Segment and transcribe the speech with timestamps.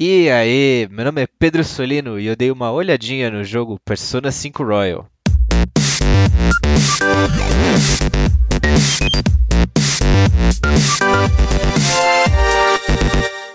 [0.00, 4.32] E aí, meu nome é Pedro Solino e eu dei uma olhadinha no jogo Persona
[4.32, 5.06] 5 Royal.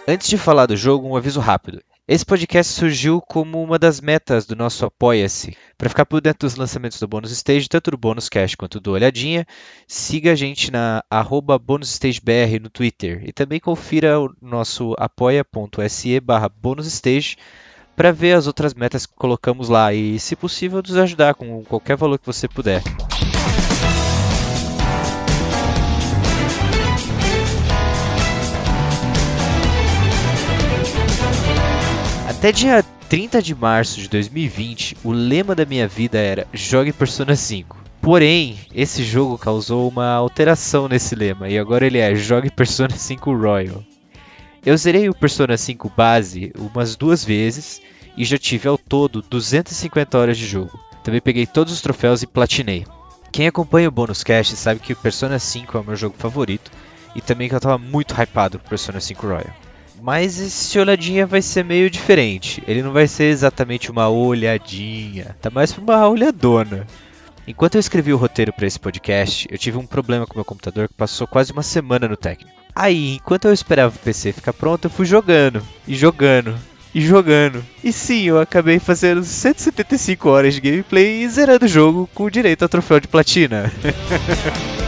[0.08, 1.82] Antes de falar do jogo, um aviso rápido.
[2.12, 5.56] Esse podcast surgiu como uma das metas do nosso Apoia-se.
[5.78, 8.94] Para ficar por dentro dos lançamentos do Bônus Stage, tanto do Bônus Cash quanto do
[8.94, 9.46] Olhadinha,
[9.88, 11.04] siga a gente na
[11.62, 17.38] BônusStageBR no Twitter e também confira o nosso apoia.se barra bonusstage
[17.96, 21.96] para ver as outras metas que colocamos lá e, se possível, nos ajudar com qualquer
[21.96, 22.82] valor que você puder.
[32.40, 37.36] Até dia 30 de março de 2020, o lema da minha vida era Jogue Persona
[37.36, 37.76] 5.
[38.02, 43.36] Porém, esse jogo causou uma alteração nesse lema e agora ele é Jogue Persona 5
[43.36, 43.84] Royal.
[44.66, 47.82] Eu zerei o Persona 5 base umas duas vezes
[48.16, 50.80] e já tive ao todo 250 horas de jogo.
[51.04, 52.88] Também peguei todos os troféus e platinei.
[53.34, 56.72] Quem acompanha o Bônus Cast sabe que o Persona 5 é o meu jogo favorito
[57.14, 59.69] e também que eu estava muito hypado pro Persona 5 Royal.
[60.02, 62.64] Mas esse olhadinha vai ser meio diferente.
[62.68, 66.88] Ele não vai ser exatamente uma olhadinha, tá mais pra uma olhadona.
[67.48, 70.88] Enquanto eu escrevi o roteiro para esse podcast, eu tive um problema com meu computador
[70.88, 72.56] que passou quase uma semana no técnico.
[72.76, 76.56] Aí, enquanto eu esperava o PC ficar pronto, eu fui jogando, e jogando,
[76.94, 77.66] e jogando.
[77.84, 82.64] E sim, eu acabei fazendo 175 horas de gameplay e zerando o jogo com direito
[82.64, 83.72] ao troféu de platina.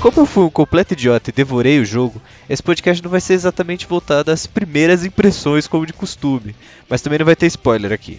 [0.00, 3.34] Como eu fui um completo idiota e devorei o jogo, esse podcast não vai ser
[3.34, 6.56] exatamente voltado às primeiras impressões como de costume,
[6.88, 8.18] mas também não vai ter spoiler aqui.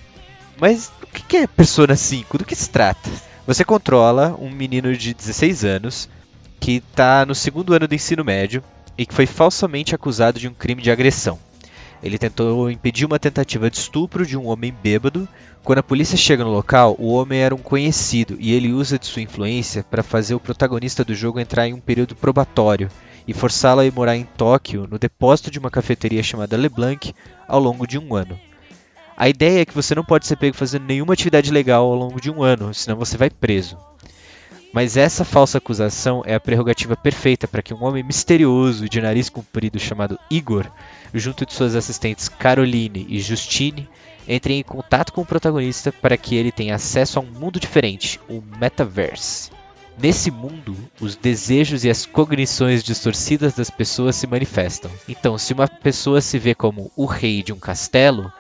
[0.60, 2.38] Mas o que é Persona 5?
[2.38, 3.10] Do que se trata?
[3.48, 6.08] Você controla um menino de 16 anos
[6.60, 8.64] que está no segundo ano do ensino médio
[8.96, 11.40] e que foi falsamente acusado de um crime de agressão.
[12.04, 15.28] Ele tentou impedir uma tentativa de estupro de um homem bêbado.
[15.64, 19.06] Quando a polícia chega no local, o homem era um conhecido e ele usa de
[19.06, 22.90] sua influência para fazer o protagonista do jogo entrar em um período probatório
[23.28, 27.14] e forçá-lo a ir morar em Tóquio, no depósito de uma cafeteria chamada LeBlanc,
[27.48, 28.40] ao longo de um ano.
[29.16, 32.20] A ideia é que você não pode ser pego fazendo nenhuma atividade legal ao longo
[32.20, 33.78] de um ano, senão você vai preso.
[34.74, 39.30] Mas essa falsa acusação é a prerrogativa perfeita para que um homem misterioso de nariz
[39.30, 40.66] comprido chamado Igor,
[41.14, 43.90] junto de suas assistentes Caroline e Justine,
[44.28, 48.20] entrem em contato com o protagonista para que ele tenha acesso a um mundo diferente,
[48.30, 49.52] o Metaverse.
[50.02, 54.90] Nesse mundo, os desejos e as cognições distorcidas das pessoas se manifestam.
[55.08, 58.32] Então, se uma pessoa se vê como o rei de um castelo,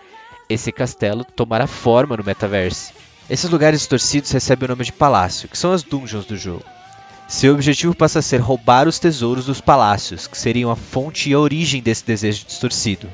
[0.49, 2.93] esse castelo tomará forma no Metaverse.
[3.31, 6.65] Esses lugares distorcidos recebem o nome de palácio, que são as dungeons do jogo.
[7.29, 11.33] Seu objetivo passa a ser roubar os tesouros dos palácios, que seriam a fonte e
[11.33, 13.09] a origem desse desejo distorcido,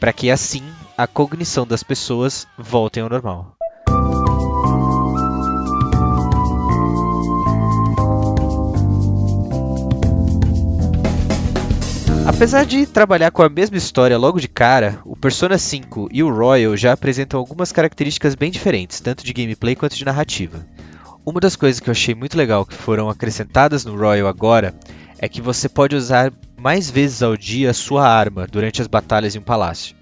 [0.00, 0.64] para que assim
[0.98, 3.55] a cognição das pessoas voltem ao normal.
[12.26, 16.34] Apesar de trabalhar com a mesma história logo de cara, o Persona 5 e o
[16.34, 20.66] Royal já apresentam algumas características bem diferentes, tanto de gameplay quanto de narrativa.
[21.24, 24.74] Uma das coisas que eu achei muito legal que foram acrescentadas no Royal agora
[25.18, 29.36] é que você pode usar mais vezes ao dia a sua arma durante as batalhas
[29.36, 29.94] em um palácio.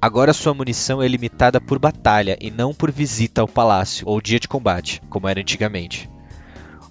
[0.00, 4.40] Agora sua munição é limitada por batalha e não por visita ao palácio ou dia
[4.40, 6.11] de combate, como era antigamente.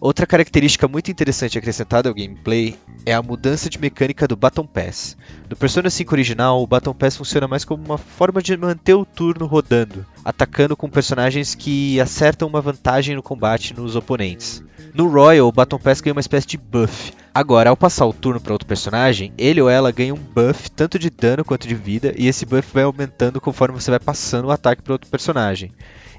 [0.01, 2.75] Outra característica muito interessante acrescentada ao gameplay
[3.05, 5.15] é a mudança de mecânica do Baton Pass.
[5.47, 9.05] No Persona 5 original, o Baton Pass funciona mais como uma forma de manter o
[9.05, 14.63] turno rodando, atacando com personagens que acertam uma vantagem no combate nos oponentes.
[14.93, 17.13] No Royal, o Baton Pass ganha uma espécie de buff.
[17.33, 20.99] Agora, ao passar o turno para outro personagem, ele ou ela ganha um buff tanto
[20.99, 24.51] de dano quanto de vida, e esse buff vai aumentando conforme você vai passando o
[24.51, 25.71] ataque para outro personagem.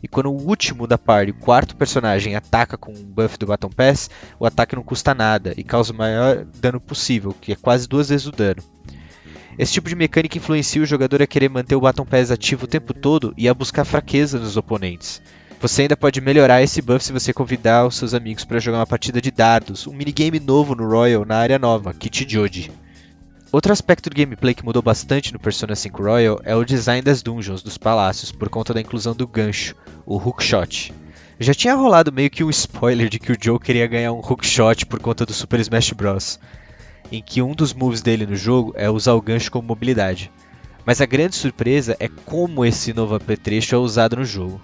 [0.03, 3.69] E quando o último da party, o quarto personagem, ataca com um buff do Baton
[3.69, 4.09] Pass,
[4.41, 8.09] o ataque não custa nada e causa o maior dano possível, que é quase duas
[8.09, 8.63] vezes o dano.
[9.59, 12.69] Esse tipo de mecânica influencia o jogador a querer manter o Baton Pass ativo o
[12.69, 15.21] tempo todo e a buscar fraqueza nos oponentes.
[15.63, 18.87] Você ainda pode melhorar esse buff se você convidar os seus amigos para jogar uma
[18.87, 22.69] partida de dardos, um minigame novo no Royal na área nova, Kit Joji.
[23.53, 27.23] Outro aspecto do gameplay que mudou bastante no Persona 5 Royal é o design das
[27.23, 30.93] dungeons dos palácios, por conta da inclusão do gancho, o hookshot.
[31.39, 34.85] Já tinha rolado meio que um spoiler de que o Joe queria ganhar um hookshot
[34.87, 36.41] por conta do Super Smash Bros.,
[37.13, 40.29] em que um dos moves dele no jogo é usar o gancho como mobilidade.
[40.85, 44.61] Mas a grande surpresa é como esse novo apetrecho é usado no jogo.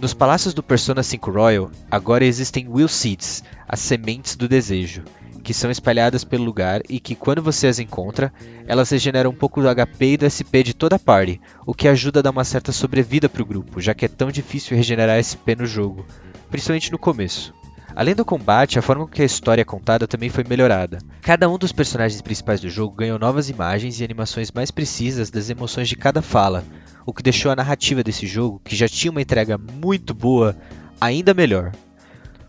[0.00, 5.02] Nos palácios do Persona 5 Royal, agora existem Will Seeds, as sementes do desejo,
[5.44, 8.32] que são espalhadas pelo lugar e que, quando você as encontra,
[8.66, 11.86] elas regeneram um pouco do HP e do SP de toda a party, o que
[11.86, 15.20] ajuda a dar uma certa sobrevida para o grupo, já que é tão difícil regenerar
[15.20, 16.06] SP no jogo,
[16.48, 17.52] principalmente no começo.
[17.94, 20.98] Além do combate, a forma com que a história é contada também foi melhorada.
[21.20, 25.50] Cada um dos personagens principais do jogo ganhou novas imagens e animações mais precisas das
[25.50, 26.64] emoções de cada fala,
[27.10, 30.56] o que deixou a narrativa desse jogo, que já tinha uma entrega muito boa,
[31.00, 31.72] ainda melhor.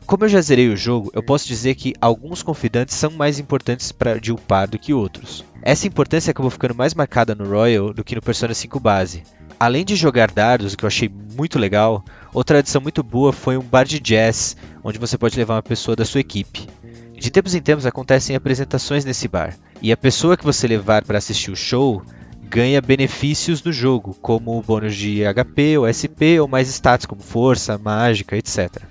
[0.06, 3.92] Como eu já zerei o jogo, eu posso dizer que alguns confidantes são mais importantes
[3.92, 5.44] para de upar do que outros.
[5.62, 9.24] Essa importância acabou ficando mais marcada no Royal do que no Persona 5 base.
[9.60, 12.04] Além de jogar dardos, o que eu achei muito legal,
[12.34, 15.96] outra adição muito boa foi um bar de jazz, onde você pode levar uma pessoa
[15.96, 16.68] da sua equipe.
[17.14, 21.20] De tempos em tempos acontecem apresentações nesse bar, e a pessoa que você levar para
[21.20, 22.04] assistir o show
[22.52, 27.22] ganha benefícios do jogo, como o bônus de HP ou SP ou mais status como
[27.22, 28.84] força, mágica, etc.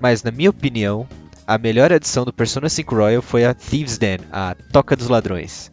[0.00, 1.06] Mas na minha opinião,
[1.46, 5.70] a melhor adição do Persona 5 Royal foi a Thieves Den, a Toca dos Ladrões.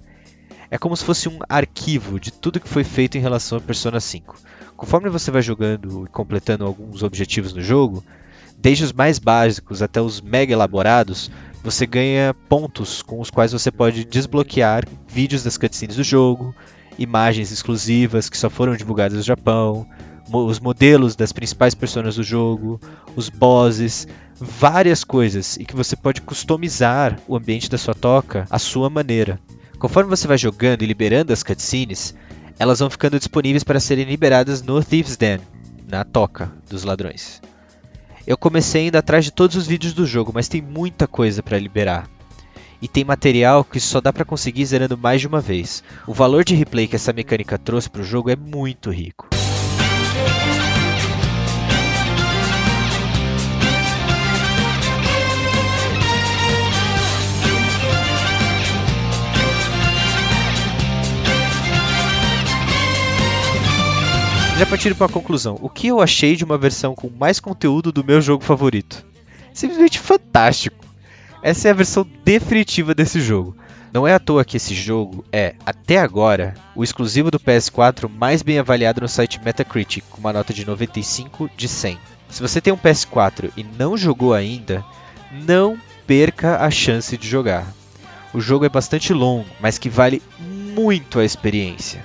[0.69, 3.99] É como se fosse um arquivo de tudo que foi feito em relação a Persona
[3.99, 4.37] 5.
[4.77, 8.03] Conforme você vai jogando e completando alguns objetivos no jogo,
[8.59, 11.31] desde os mais básicos até os mega elaborados,
[11.63, 16.53] você ganha pontos com os quais você pode desbloquear vídeos das cutscenes do jogo,
[16.97, 19.87] imagens exclusivas que só foram divulgadas no Japão,
[20.31, 22.79] os modelos das principais personas do jogo,
[23.15, 24.07] os bosses,
[24.39, 29.39] várias coisas e que você pode customizar o ambiente da sua toca à sua maneira.
[29.77, 32.15] Conforme você vai jogando e liberando as cutscenes,
[32.57, 35.39] elas vão ficando disponíveis para serem liberadas no Thieves Den,
[35.87, 37.41] na toca dos ladrões.
[38.25, 41.59] Eu comecei indo atrás de todos os vídeos do jogo, mas tem muita coisa para
[41.59, 42.09] liberar.
[42.85, 45.83] E tem material que só dá para conseguir zerando mais de uma vez.
[46.05, 49.27] O valor de replay que essa mecânica trouxe para o jogo é muito rico.
[64.59, 67.91] Já partindo para a conclusão, o que eu achei de uma versão com mais conteúdo
[67.91, 69.03] do meu jogo favorito?
[69.51, 70.84] Simplesmente fantástico.
[71.45, 73.55] Essa é a versão definitiva desse jogo.
[73.93, 78.41] Não é à toa que esse jogo é, até agora, o exclusivo do PS4 mais
[78.41, 81.99] bem avaliado no site Metacritic, com uma nota de 95 de 100.
[82.31, 84.83] Se você tem um PS4 e não jogou ainda,
[85.45, 85.77] não
[86.07, 87.67] perca a chance de jogar.
[88.33, 92.03] O jogo é bastante longo, mas que vale muito a experiência.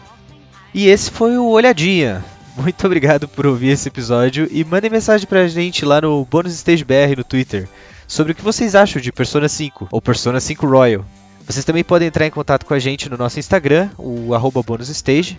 [0.74, 2.22] E esse foi o Olhadinha.
[2.58, 6.84] Muito obrigado por ouvir esse episódio e mandem mensagem pra gente lá no Bônus Stage
[6.84, 7.66] BR no Twitter
[8.10, 11.04] sobre o que vocês acham de Persona 5 ou Persona 5 Royal.
[11.46, 15.38] Vocês também podem entrar em contato com a gente no nosso Instagram, o arroba bonusstage,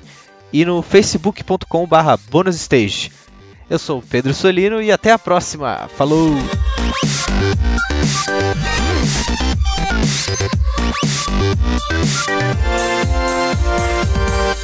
[0.54, 3.12] e no facebook.com barra bonusstage.
[3.70, 5.90] Eu sou o Pedro Solino e até a próxima.
[5.98, 6.30] Falou!
[11.94, 12.16] Thank
[14.56, 14.61] you.